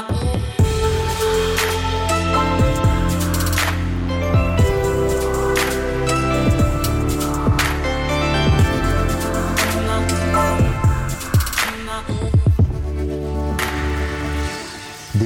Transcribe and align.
my. 0.00 0.41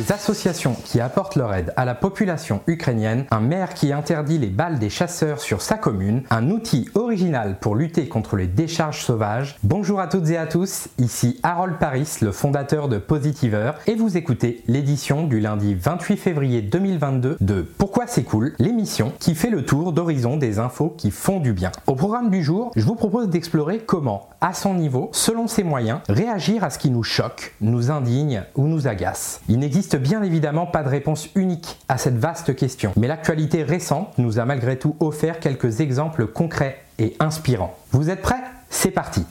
Des 0.07 0.13
associations 0.13 0.77
qui 0.85 1.01
apportent 1.01 1.35
leur 1.35 1.53
aide 1.53 1.73
à 1.75 1.85
la 1.85 1.97
population 1.97 2.61
ukrainienne, 2.69 3.25
un 3.33 3.41
maire 3.41 3.75
qui 3.75 3.93
interdit 3.93 4.39
les 4.39 4.51
balles 4.51 4.79
des 4.79 4.89
chasseurs 4.89 5.41
sur 5.41 5.63
sa 5.63 5.79
commune, 5.79 6.23
un 6.31 6.49
outil 6.51 6.89
original 6.95 7.59
pour 7.61 7.75
lutter 7.75 8.07
contre 8.07 8.37
les 8.37 8.47
décharges 8.47 9.03
sauvages. 9.03 9.57
Bonjour 9.65 9.99
à 9.99 10.07
toutes 10.07 10.31
et 10.31 10.37
à 10.37 10.47
tous, 10.47 10.89
ici 10.99 11.41
Harold 11.43 11.79
Paris, 11.81 12.19
le 12.23 12.31
fondateur 12.31 12.89
de 12.89 12.99
Positiver, 12.99 13.73
et 13.89 13.97
vous 13.97 14.17
écoutez 14.17 14.63
l'édition 14.69 15.27
du 15.27 15.41
lundi 15.41 15.75
28 15.75 16.17
février 16.17 16.63
2022 16.63 17.39
de 17.41 17.63
Pourquoi 17.63 18.07
c'est 18.07 18.23
cool, 18.23 18.55
l'émission 18.61 19.13
qui 19.19 19.35
fait 19.35 19.51
le 19.51 19.65
tour 19.65 19.93
d'horizon 19.93 20.37
des 20.37 20.61
infos 20.61 20.95
qui 20.97 21.11
font 21.11 21.41
du 21.41 21.53
bien. 21.53 21.73
Au 21.89 21.97
programme 21.97 22.31
du 22.31 22.45
jour, 22.45 22.71
je 22.77 22.85
vous 22.85 22.95
propose 22.95 23.29
d'explorer 23.29 23.81
comment, 23.81 24.29
à 24.41 24.53
son 24.53 24.75
niveau, 24.75 25.11
selon 25.13 25.49
ses 25.49 25.65
moyens, 25.65 25.99
réagir 26.09 26.63
à 26.63 26.71
ce 26.71 26.79
qui 26.79 26.91
nous 26.91 27.03
choque, 27.03 27.57
nous 27.61 27.91
indigne 27.91 28.45
ou 28.55 28.69
nous 28.69 28.87
agace. 28.87 29.41
Il 29.49 29.59
n'existe 29.59 29.96
bien 29.99 30.23
évidemment 30.23 30.67
pas 30.67 30.83
de 30.83 30.89
réponse 30.89 31.29
unique 31.35 31.79
à 31.89 31.99
cette 31.99 32.17
vaste 32.17 32.55
question, 32.57 32.93
mais 32.97 33.09
l'actualité 33.09 33.63
récente 33.63 34.17
nous 34.19 34.39
a 34.39 34.45
malgré 34.45 34.79
tout 34.79 34.97
offert 35.01 35.41
quelques 35.41 35.81
exemples 35.81 36.27
concrets 36.27 36.83
et 36.99 37.17
inspirants. 37.21 37.77
Vous 37.91 38.11
êtes 38.11 38.23
prêts? 38.23 38.43
C'est 38.71 38.91
parti 38.91 39.25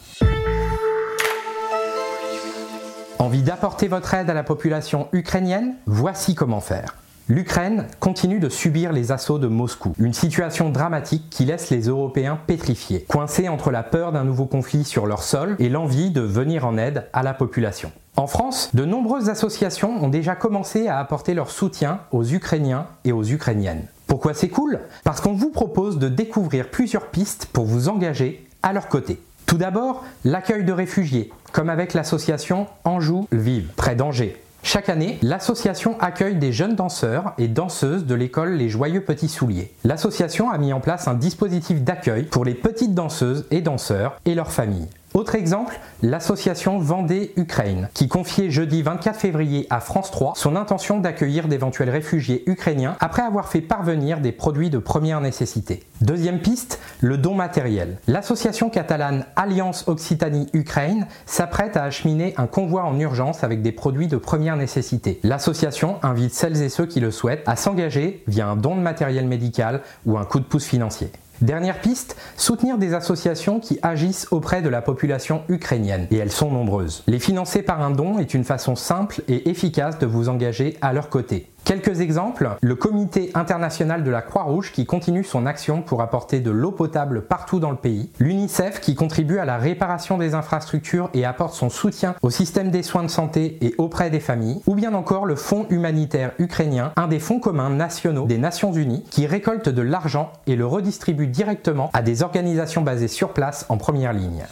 Envie 3.19 3.43
d'apporter 3.43 3.87
votre 3.87 4.13
aide 4.13 4.29
à 4.29 4.33
la 4.33 4.43
population 4.43 5.07
ukrainienne? 5.11 5.75
Voici 5.85 6.35
comment 6.35 6.59
faire. 6.59 6.95
L'Ukraine 7.27 7.87
continue 7.99 8.39
de 8.39 8.49
subir 8.49 8.91
les 8.91 9.11
assauts 9.11 9.39
de 9.39 9.47
Moscou, 9.47 9.93
une 9.97 10.13
situation 10.13 10.69
dramatique 10.69 11.27
qui 11.31 11.45
laisse 11.45 11.71
les 11.71 11.87
Européens 11.87 12.37
pétrifiés, 12.45 13.03
coincés 13.09 13.49
entre 13.49 13.71
la 13.71 13.81
peur 13.81 14.11
d'un 14.11 14.23
nouveau 14.23 14.45
conflit 14.45 14.83
sur 14.83 15.07
leur 15.07 15.23
sol 15.23 15.55
et 15.57 15.69
l'envie 15.69 16.11
de 16.11 16.21
venir 16.21 16.67
en 16.67 16.77
aide 16.77 17.07
à 17.13 17.23
la 17.23 17.33
population. 17.33 17.91
En 18.17 18.27
France, 18.27 18.69
de 18.73 18.85
nombreuses 18.85 19.27
associations 19.27 20.01
ont 20.01 20.07
déjà 20.07 20.35
commencé 20.35 20.87
à 20.87 20.99
apporter 20.99 21.33
leur 21.33 21.51
soutien 21.51 21.99
aux 22.11 22.23
Ukrainiens 22.23 22.87
et 23.03 23.11
aux 23.11 23.25
Ukrainiennes. 23.25 23.87
Pourquoi 24.07 24.33
c'est 24.33 24.47
cool? 24.47 24.79
Parce 25.03 25.19
qu'on 25.19 25.33
vous 25.33 25.49
propose 25.49 25.99
de 25.99 26.07
découvrir 26.07 26.69
plusieurs 26.69 27.07
pistes 27.07 27.47
pour 27.51 27.65
vous 27.65 27.89
engager 27.89 28.47
à 28.63 28.71
leur 28.71 28.87
côté. 28.87 29.19
Tout 29.45 29.57
d'abord, 29.57 30.05
l'accueil 30.23 30.63
de 30.63 30.71
réfugiés, 30.71 31.29
comme 31.51 31.69
avec 31.69 31.93
l'association 31.93 32.67
Anjou 32.85 33.27
Lviv, 33.31 33.67
près 33.75 33.95
d'Angers. 33.95 34.41
Chaque 34.63 34.89
année, 34.89 35.19
l'association 35.21 35.99
accueille 35.99 36.37
des 36.37 36.53
jeunes 36.53 36.75
danseurs 36.75 37.33
et 37.37 37.49
danseuses 37.49 38.05
de 38.05 38.15
l'école 38.15 38.53
Les 38.53 38.69
Joyeux 38.69 39.03
Petits 39.03 39.29
Souliers. 39.29 39.73
L'association 39.83 40.49
a 40.49 40.57
mis 40.57 40.73
en 40.73 40.79
place 40.79 41.07
un 41.07 41.13
dispositif 41.15 41.81
d'accueil 41.83 42.23
pour 42.23 42.45
les 42.45 42.55
petites 42.55 42.95
danseuses 42.95 43.45
et 43.51 43.61
danseurs 43.61 44.19
et 44.25 44.33
leurs 44.35 44.51
familles. 44.51 44.87
Autre 45.15 45.35
exemple, 45.35 45.79
l'association 46.03 46.77
Vendée 46.77 47.31
Ukraine, 47.37 47.87
qui 47.93 48.09
confiait 48.09 48.51
jeudi 48.51 48.81
24 48.81 49.17
février 49.17 49.65
à 49.69 49.79
France 49.79 50.11
3 50.11 50.33
son 50.35 50.57
intention 50.57 50.99
d'accueillir 50.99 51.47
d'éventuels 51.47 51.89
réfugiés 51.89 52.43
ukrainiens 52.47 52.97
après 52.99 53.21
avoir 53.21 53.47
fait 53.47 53.61
parvenir 53.61 54.19
des 54.19 54.33
produits 54.33 54.69
de 54.69 54.77
première 54.77 55.21
nécessité. 55.21 55.83
Deuxième 56.01 56.39
piste, 56.39 56.81
le 56.99 57.17
don 57.17 57.33
matériel. 57.33 57.97
L'association 58.07 58.69
catalane 58.69 59.25
Alliance 59.37 59.87
Occitanie-Ukraine 59.87 61.07
s'apprête 61.25 61.77
à 61.77 61.83
acheminer 61.83 62.33
un 62.35 62.47
convoi 62.47 62.83
en 62.83 62.99
urgence 62.99 63.45
avec 63.45 63.61
des 63.61 63.71
produits 63.71 64.09
de 64.09 64.17
première 64.17 64.57
nécessité. 64.57 65.21
L'association 65.23 65.95
invite 66.03 66.33
celles 66.33 66.61
et 66.61 66.67
ceux 66.67 66.87
qui 66.87 66.99
le 66.99 67.11
souhaitent 67.11 67.43
à 67.45 67.55
s'engager 67.55 68.21
via 68.27 68.49
un 68.49 68.57
don 68.57 68.75
de 68.75 68.81
matériel 68.81 69.27
médical 69.27 69.79
ou 70.05 70.17
un 70.17 70.25
coup 70.25 70.41
de 70.41 70.45
pouce 70.45 70.65
financier. 70.65 71.09
Dernière 71.41 71.81
piste, 71.81 72.15
soutenir 72.37 72.77
des 72.77 72.93
associations 72.93 73.59
qui 73.59 73.79
agissent 73.81 74.27
auprès 74.31 74.61
de 74.61 74.69
la 74.69 74.81
population 74.81 75.43
ukrainienne, 75.49 76.07
et 76.11 76.17
elles 76.17 76.31
sont 76.31 76.51
nombreuses. 76.51 77.03
Les 77.07 77.19
financer 77.19 77.61
par 77.61 77.81
un 77.81 77.91
don 77.91 78.19
est 78.19 78.33
une 78.33 78.43
façon 78.43 78.75
simple 78.75 79.21
et 79.27 79.49
efficace 79.49 79.99
de 79.99 80.05
vous 80.05 80.29
engager 80.29 80.77
à 80.81 80.93
leur 80.93 81.09
côté. 81.09 81.47
Quelques 81.65 82.01
exemples, 82.01 82.57
le 82.61 82.75
comité 82.75 83.31
international 83.33 84.03
de 84.03 84.11
la 84.11 84.21
Croix-Rouge 84.21 84.71
qui 84.71 84.85
continue 84.85 85.23
son 85.23 85.47
action 85.47 85.81
pour 85.81 86.03
apporter 86.03 86.39
de 86.39 86.51
l'eau 86.51 86.71
potable 86.71 87.23
partout 87.23 87.59
dans 87.59 87.71
le 87.71 87.75
pays, 87.75 88.11
l'UNICEF 88.19 88.79
qui 88.81 88.93
contribue 88.93 89.39
à 89.39 89.45
la 89.45 89.57
réparation 89.57 90.19
des 90.19 90.35
infrastructures 90.35 91.09
et 91.15 91.25
apporte 91.25 91.55
son 91.55 91.71
soutien 91.71 92.13
au 92.21 92.29
système 92.29 92.69
des 92.69 92.83
soins 92.83 93.01
de 93.01 93.07
santé 93.07 93.57
et 93.61 93.73
auprès 93.79 94.11
des 94.11 94.19
familles, 94.19 94.61
ou 94.67 94.75
bien 94.75 94.93
encore 94.93 95.25
le 95.25 95.35
Fonds 95.35 95.65
humanitaire 95.71 96.33
ukrainien, 96.37 96.93
un 96.97 97.07
des 97.07 97.19
fonds 97.19 97.39
communs 97.39 97.71
nationaux 97.71 98.27
des 98.27 98.37
Nations 98.37 98.71
Unies 98.71 99.03
qui 99.09 99.25
récolte 99.25 99.67
de 99.67 99.81
l'argent 99.81 100.31
et 100.45 100.55
le 100.55 100.67
redistribue 100.67 101.25
directement 101.25 101.89
à 101.93 102.03
des 102.03 102.21
organisations 102.21 102.83
basées 102.83 103.07
sur 103.07 103.33
place 103.33 103.65
en 103.69 103.77
première 103.77 104.13
ligne. 104.13 104.45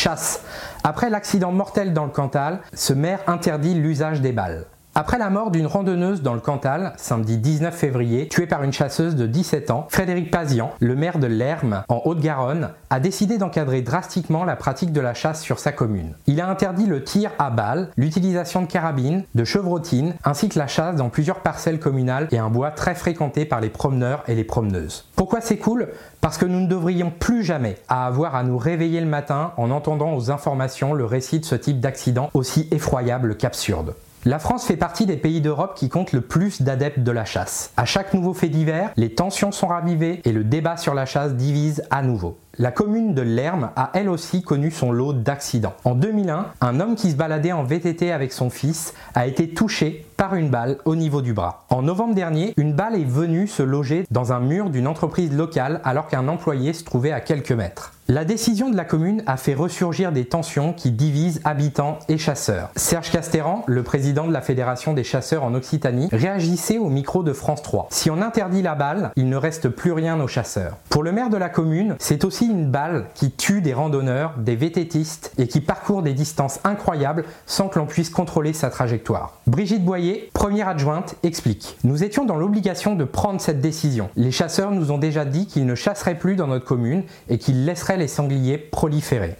Chasse. 0.00 0.40
Après 0.82 1.10
l'accident 1.10 1.52
mortel 1.52 1.92
dans 1.92 2.06
le 2.06 2.10
Cantal, 2.10 2.60
ce 2.72 2.94
maire 2.94 3.20
interdit 3.26 3.74
l'usage 3.74 4.22
des 4.22 4.32
balles. 4.32 4.64
Après 5.00 5.16
la 5.16 5.30
mort 5.30 5.50
d'une 5.50 5.66
randonneuse 5.66 6.20
dans 6.20 6.34
le 6.34 6.40
Cantal, 6.40 6.92
samedi 6.98 7.38
19 7.38 7.74
février, 7.74 8.28
tuée 8.28 8.46
par 8.46 8.62
une 8.64 8.72
chasseuse 8.74 9.16
de 9.16 9.26
17 9.26 9.70
ans, 9.70 9.86
Frédéric 9.88 10.30
Pazian, 10.30 10.72
le 10.78 10.94
maire 10.94 11.18
de 11.18 11.26
Lerme, 11.26 11.84
en 11.88 12.02
Haute-Garonne, 12.04 12.68
a 12.90 13.00
décidé 13.00 13.38
d'encadrer 13.38 13.80
drastiquement 13.80 14.44
la 14.44 14.56
pratique 14.56 14.92
de 14.92 15.00
la 15.00 15.14
chasse 15.14 15.40
sur 15.40 15.58
sa 15.58 15.72
commune. 15.72 16.16
Il 16.26 16.38
a 16.42 16.50
interdit 16.50 16.84
le 16.84 17.02
tir 17.02 17.30
à 17.38 17.48
balles, 17.48 17.88
l'utilisation 17.96 18.60
de 18.60 18.66
carabines, 18.66 19.24
de 19.34 19.42
chevrotines, 19.42 20.16
ainsi 20.22 20.50
que 20.50 20.58
la 20.58 20.66
chasse 20.66 20.96
dans 20.96 21.08
plusieurs 21.08 21.40
parcelles 21.40 21.80
communales 21.80 22.28
et 22.30 22.36
un 22.38 22.50
bois 22.50 22.70
très 22.70 22.94
fréquenté 22.94 23.46
par 23.46 23.62
les 23.62 23.70
promeneurs 23.70 24.22
et 24.28 24.34
les 24.34 24.44
promeneuses. 24.44 25.06
Pourquoi 25.16 25.40
c'est 25.40 25.56
cool? 25.56 25.88
Parce 26.20 26.36
que 26.36 26.44
nous 26.44 26.60
ne 26.60 26.68
devrions 26.68 27.10
plus 27.10 27.42
jamais 27.42 27.78
avoir 27.88 28.34
à 28.34 28.42
nous 28.42 28.58
réveiller 28.58 29.00
le 29.00 29.06
matin 29.06 29.52
en 29.56 29.70
entendant 29.70 30.12
aux 30.14 30.30
informations 30.30 30.92
le 30.92 31.06
récit 31.06 31.40
de 31.40 31.46
ce 31.46 31.54
type 31.54 31.80
d'accident 31.80 32.28
aussi 32.34 32.68
effroyable 32.70 33.38
qu'absurde. 33.38 33.94
La 34.26 34.38
France 34.38 34.66
fait 34.66 34.76
partie 34.76 35.06
des 35.06 35.16
pays 35.16 35.40
d'Europe 35.40 35.72
qui 35.74 35.88
comptent 35.88 36.12
le 36.12 36.20
plus 36.20 36.60
d'adeptes 36.60 36.98
de 36.98 37.10
la 37.10 37.24
chasse. 37.24 37.72
À 37.78 37.86
chaque 37.86 38.12
nouveau 38.12 38.34
fait 38.34 38.50
divers, 38.50 38.90
les 38.98 39.14
tensions 39.14 39.50
sont 39.50 39.68
ravivées 39.68 40.20
et 40.26 40.32
le 40.32 40.44
débat 40.44 40.76
sur 40.76 40.92
la 40.92 41.06
chasse 41.06 41.32
divise 41.32 41.82
à 41.90 42.02
nouveau. 42.02 42.36
La 42.58 42.70
commune 42.70 43.14
de 43.14 43.22
Lerme 43.22 43.70
a 43.76 43.90
elle 43.94 44.10
aussi 44.10 44.42
connu 44.42 44.70
son 44.70 44.92
lot 44.92 45.14
d'accidents. 45.14 45.72
En 45.84 45.94
2001, 45.94 46.48
un 46.60 46.80
homme 46.80 46.96
qui 46.96 47.10
se 47.10 47.16
baladait 47.16 47.52
en 47.52 47.64
VTT 47.64 48.12
avec 48.12 48.34
son 48.34 48.50
fils 48.50 48.92
a 49.14 49.26
été 49.26 49.48
touché 49.48 50.04
par 50.18 50.34
une 50.34 50.50
balle 50.50 50.76
au 50.84 50.96
niveau 50.96 51.22
du 51.22 51.32
bras. 51.32 51.64
En 51.70 51.80
novembre 51.80 52.14
dernier, 52.14 52.52
une 52.58 52.74
balle 52.74 52.96
est 52.96 53.04
venue 53.04 53.46
se 53.46 53.62
loger 53.62 54.04
dans 54.10 54.34
un 54.34 54.40
mur 54.40 54.68
d'une 54.68 54.86
entreprise 54.86 55.32
locale 55.32 55.80
alors 55.82 56.08
qu'un 56.08 56.28
employé 56.28 56.74
se 56.74 56.84
trouvait 56.84 57.12
à 57.12 57.22
quelques 57.22 57.52
mètres. 57.52 57.92
La 58.10 58.24
décision 58.24 58.70
de 58.70 58.76
la 58.76 58.84
commune 58.84 59.22
a 59.26 59.36
fait 59.36 59.54
ressurgir 59.54 60.10
des 60.10 60.24
tensions 60.24 60.72
qui 60.72 60.90
divisent 60.90 61.40
habitants 61.44 62.00
et 62.08 62.18
chasseurs. 62.18 62.70
Serge 62.74 63.12
Castéran, 63.12 63.62
le 63.68 63.84
président 63.84 64.26
de 64.26 64.32
la 64.32 64.40
Fédération 64.40 64.94
des 64.94 65.04
chasseurs 65.04 65.44
en 65.44 65.54
Occitanie, 65.54 66.08
réagissait 66.10 66.78
au 66.78 66.88
micro 66.88 67.22
de 67.22 67.32
France 67.32 67.62
3. 67.62 67.86
Si 67.90 68.10
on 68.10 68.20
interdit 68.20 68.62
la 68.62 68.74
balle, 68.74 69.12
il 69.14 69.28
ne 69.28 69.36
reste 69.36 69.68
plus 69.68 69.92
rien 69.92 70.20
aux 70.20 70.26
chasseurs. 70.26 70.76
Pour 70.88 71.04
le 71.04 71.12
maire 71.12 71.30
de 71.30 71.36
la 71.36 71.48
commune, 71.48 71.94
c'est 72.00 72.24
aussi 72.24 72.46
une 72.46 72.68
balle 72.68 73.04
qui 73.14 73.30
tue 73.30 73.60
des 73.60 73.74
randonneurs, 73.74 74.34
des 74.38 74.56
vététistes 74.56 75.30
et 75.38 75.46
qui 75.46 75.60
parcourt 75.60 76.02
des 76.02 76.12
distances 76.12 76.58
incroyables 76.64 77.24
sans 77.46 77.68
que 77.68 77.78
l'on 77.78 77.86
puisse 77.86 78.10
contrôler 78.10 78.54
sa 78.54 78.70
trajectoire. 78.70 79.38
Brigitte 79.46 79.84
Boyer, 79.84 80.30
première 80.34 80.66
adjointe, 80.66 81.14
explique 81.22 81.78
Nous 81.84 82.02
étions 82.02 82.24
dans 82.24 82.34
l'obligation 82.34 82.96
de 82.96 83.04
prendre 83.04 83.40
cette 83.40 83.60
décision. 83.60 84.10
Les 84.16 84.32
chasseurs 84.32 84.72
nous 84.72 84.90
ont 84.90 84.98
déjà 84.98 85.24
dit 85.24 85.46
qu'ils 85.46 85.64
ne 85.66 85.76
chasseraient 85.76 86.18
plus 86.18 86.34
dans 86.34 86.48
notre 86.48 86.64
commune 86.64 87.04
et 87.28 87.38
qu'ils 87.38 87.64
laisseraient 87.64 87.99
les 88.00 88.08
sangliers 88.08 88.58
proliférer. 88.58 89.36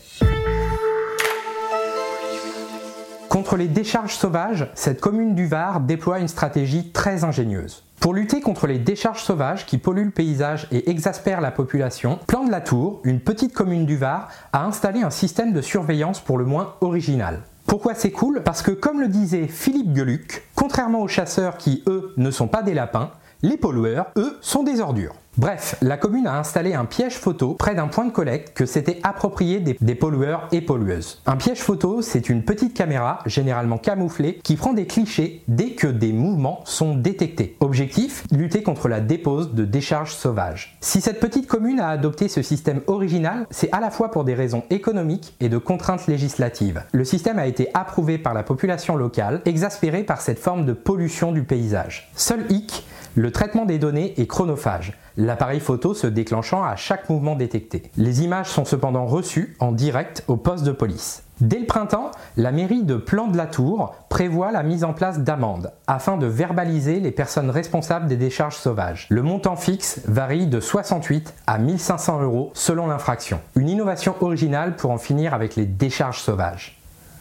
Contre 3.28 3.56
les 3.56 3.68
décharges 3.68 4.14
sauvages, 4.14 4.70
cette 4.74 5.00
commune 5.00 5.34
du 5.34 5.46
Var 5.46 5.80
déploie 5.80 6.18
une 6.18 6.28
stratégie 6.28 6.90
très 6.92 7.24
ingénieuse. 7.24 7.84
Pour 7.98 8.14
lutter 8.14 8.40
contre 8.40 8.66
les 8.66 8.78
décharges 8.78 9.22
sauvages 9.22 9.66
qui 9.66 9.78
polluent 9.78 10.06
le 10.06 10.10
paysage 10.10 10.66
et 10.72 10.90
exaspèrent 10.90 11.40
la 11.40 11.50
population, 11.50 12.18
Plan 12.26 12.44
de 12.44 12.50
la 12.50 12.60
Tour, 12.60 13.00
une 13.04 13.20
petite 13.20 13.52
commune 13.52 13.86
du 13.86 13.96
Var, 13.96 14.28
a 14.52 14.64
installé 14.64 15.02
un 15.02 15.10
système 15.10 15.52
de 15.52 15.60
surveillance 15.60 16.20
pour 16.20 16.38
le 16.38 16.44
moins 16.44 16.74
original. 16.80 17.40
Pourquoi 17.66 17.94
c'est 17.94 18.10
cool? 18.10 18.42
Parce 18.42 18.62
que 18.62 18.72
comme 18.72 19.00
le 19.00 19.08
disait 19.08 19.46
Philippe 19.46 19.94
Geluc, 19.94 20.42
contrairement 20.54 21.02
aux 21.02 21.08
chasseurs 21.08 21.56
qui, 21.56 21.82
eux, 21.86 22.12
ne 22.16 22.30
sont 22.30 22.48
pas 22.48 22.62
des 22.62 22.74
lapins, 22.74 23.10
les 23.42 23.56
pollueurs, 23.56 24.06
eux, 24.16 24.38
sont 24.40 24.64
des 24.64 24.80
ordures. 24.80 25.14
Bref, 25.40 25.76
la 25.80 25.96
commune 25.96 26.26
a 26.26 26.38
installé 26.38 26.74
un 26.74 26.84
piège 26.84 27.14
photo 27.14 27.54
près 27.54 27.74
d'un 27.74 27.86
point 27.86 28.04
de 28.04 28.10
collecte 28.10 28.54
que 28.54 28.66
s'était 28.66 29.00
approprié 29.02 29.58
des, 29.58 29.94
pollueurs 29.94 30.46
et 30.52 30.60
pollueuses. 30.60 31.22
Un 31.24 31.38
piège 31.38 31.60
photo, 31.60 32.02
c'est 32.02 32.28
une 32.28 32.42
petite 32.42 32.74
caméra, 32.74 33.20
généralement 33.24 33.78
camouflée, 33.78 34.38
qui 34.44 34.56
prend 34.56 34.74
des 34.74 34.86
clichés 34.86 35.42
dès 35.48 35.70
que 35.70 35.86
des 35.86 36.12
mouvements 36.12 36.60
sont 36.66 36.94
détectés. 36.94 37.56
Objectif, 37.60 38.24
lutter 38.30 38.62
contre 38.62 38.86
la 38.88 39.00
dépose 39.00 39.54
de 39.54 39.64
décharges 39.64 40.12
sauvages. 40.12 40.76
Si 40.82 41.00
cette 41.00 41.20
petite 41.20 41.46
commune 41.46 41.80
a 41.80 41.88
adopté 41.88 42.28
ce 42.28 42.42
système 42.42 42.82
original, 42.86 43.46
c'est 43.48 43.72
à 43.72 43.80
la 43.80 43.90
fois 43.90 44.10
pour 44.10 44.24
des 44.24 44.34
raisons 44.34 44.64
économiques 44.68 45.34
et 45.40 45.48
de 45.48 45.56
contraintes 45.56 46.06
législatives. 46.06 46.82
Le 46.92 47.04
système 47.06 47.38
a 47.38 47.46
été 47.46 47.70
approuvé 47.72 48.18
par 48.18 48.34
la 48.34 48.42
population 48.42 48.94
locale, 48.94 49.40
exaspérée 49.46 50.02
par 50.02 50.20
cette 50.20 50.38
forme 50.38 50.66
de 50.66 50.74
pollution 50.74 51.32
du 51.32 51.44
paysage. 51.44 52.10
Seul 52.14 52.44
hic, 52.50 52.84
le 53.16 53.30
traitement 53.30 53.64
des 53.64 53.78
données 53.78 54.14
est 54.20 54.26
chronophage, 54.26 54.98
l'appareil 55.16 55.60
photo 55.60 55.94
se 55.94 56.06
déclenchant 56.06 56.62
à 56.62 56.76
chaque 56.76 57.08
mouvement 57.08 57.34
détecté. 57.34 57.90
Les 57.96 58.22
images 58.22 58.48
sont 58.48 58.64
cependant 58.64 59.06
reçues 59.06 59.56
en 59.58 59.72
direct 59.72 60.24
au 60.28 60.36
poste 60.36 60.64
de 60.64 60.72
police. 60.72 61.22
Dès 61.40 61.58
le 61.58 61.66
printemps, 61.66 62.10
la 62.36 62.52
mairie 62.52 62.82
de 62.82 62.96
Plan 62.96 63.26
de 63.26 63.36
la 63.36 63.46
Tour 63.46 63.94
prévoit 64.10 64.52
la 64.52 64.62
mise 64.62 64.84
en 64.84 64.92
place 64.92 65.20
d'amendes 65.20 65.72
afin 65.86 66.18
de 66.18 66.26
verbaliser 66.26 67.00
les 67.00 67.12
personnes 67.12 67.48
responsables 67.48 68.08
des 68.08 68.18
décharges 68.18 68.56
sauvages. 68.56 69.06
Le 69.08 69.22
montant 69.22 69.56
fixe 69.56 70.02
varie 70.06 70.46
de 70.46 70.60
68 70.60 71.34
à 71.46 71.58
1500 71.58 72.22
euros 72.22 72.50
selon 72.52 72.86
l'infraction. 72.88 73.40
Une 73.56 73.70
innovation 73.70 74.14
originale 74.20 74.76
pour 74.76 74.90
en 74.90 74.98
finir 74.98 75.32
avec 75.32 75.56
les 75.56 75.64
décharges 75.64 76.20
sauvages. 76.20 76.79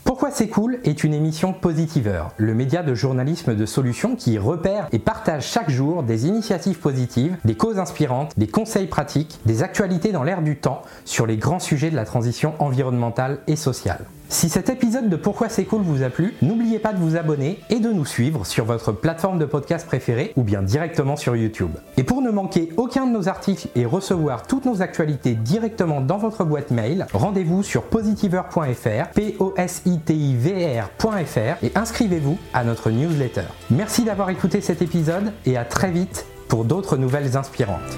Pourquoi 0.09 0.31
c'est 0.31 0.47
cool 0.47 0.79
est 0.85 1.03
une 1.03 1.13
émission 1.13 1.53
Positiveur, 1.53 2.31
le 2.37 2.55
média 2.55 2.81
de 2.81 2.95
journalisme 2.95 3.53
de 3.53 3.65
solutions 3.67 4.15
qui 4.15 4.39
repère 4.39 4.87
et 4.91 4.97
partage 4.97 5.45
chaque 5.45 5.69
jour 5.69 6.01
des 6.01 6.25
initiatives 6.25 6.79
positives, 6.79 7.37
des 7.45 7.53
causes 7.53 7.77
inspirantes, 7.77 8.33
des 8.35 8.47
conseils 8.47 8.87
pratiques, 8.87 9.37
des 9.45 9.61
actualités 9.61 10.11
dans 10.11 10.23
l'air 10.23 10.41
du 10.41 10.55
temps 10.55 10.81
sur 11.05 11.27
les 11.27 11.37
grands 11.37 11.59
sujets 11.59 11.91
de 11.91 11.95
la 11.95 12.05
transition 12.05 12.55
environnementale 12.57 13.37
et 13.45 13.55
sociale. 13.55 14.07
Si 14.31 14.47
cet 14.47 14.69
épisode 14.69 15.09
de 15.09 15.15
Pourquoi 15.15 15.49
c'est 15.49 15.65
cool 15.65 15.81
vous 15.81 16.03
a 16.03 16.09
plu, 16.09 16.35
n'oubliez 16.43 16.77
pas 16.77 16.93
de 16.93 16.99
vous 16.99 17.17
abonner 17.17 17.59
et 17.71 17.79
de 17.79 17.91
nous 17.91 18.05
suivre 18.05 18.45
sur 18.45 18.63
votre 18.63 18.91
plateforme 18.91 19.39
de 19.39 19.45
podcast 19.45 19.87
préférée 19.87 20.33
ou 20.35 20.43
bien 20.43 20.61
directement 20.61 21.15
sur 21.15 21.35
YouTube. 21.35 21.71
Et 21.97 22.03
pour 22.03 22.21
ne 22.21 22.29
manquer 22.29 22.69
aucun 22.77 23.07
de 23.07 23.11
nos 23.11 23.27
articles 23.27 23.69
et 23.75 23.85
recevoir 23.85 24.45
toutes 24.45 24.65
nos 24.65 24.83
actualités 24.83 25.33
directement 25.33 25.99
dans 25.99 26.19
votre 26.19 26.45
boîte 26.45 26.69
mail, 26.69 27.07
rendez-vous 27.11 27.63
sur 27.63 27.81
positiver.fr, 27.81 29.09
p 29.15 29.35
o 29.39 29.55
s 29.57 29.81
i 29.87 29.99
rfr 30.99 31.63
et 31.63 31.71
inscrivez-vous 31.73 32.37
à 32.53 32.63
notre 32.63 32.91
newsletter. 32.91 33.45
Merci 33.71 34.03
d'avoir 34.03 34.29
écouté 34.29 34.61
cet 34.61 34.83
épisode 34.83 35.33
et 35.47 35.57
à 35.57 35.65
très 35.65 35.89
vite 35.89 36.27
pour 36.47 36.65
d'autres 36.65 36.97
nouvelles 36.97 37.35
inspirantes. 37.35 37.97